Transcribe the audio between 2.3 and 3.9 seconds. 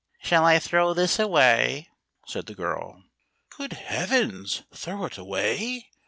the girl. "Good